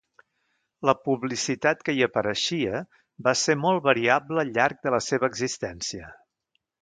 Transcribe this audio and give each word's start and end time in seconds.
La 0.89 0.93
publicitat 1.07 1.83
que 1.89 1.93
hi 1.97 2.01
apareixia 2.05 2.79
va 3.27 3.35
ser 3.43 3.57
molt 3.67 3.85
variable 3.89 4.43
al 4.45 4.53
llarg 4.57 4.83
de 4.87 4.95
la 4.99 5.03
seva 5.11 5.33
existència. 5.35 6.09